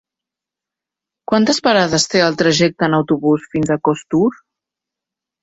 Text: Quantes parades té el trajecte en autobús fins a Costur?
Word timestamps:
Quantes 1.31 1.59
parades 1.67 2.07
té 2.13 2.23
el 2.29 2.39
trajecte 2.43 2.89
en 2.89 2.97
autobús 3.01 3.47
fins 3.53 3.71
a 3.71 3.79
Costur? 3.91 4.25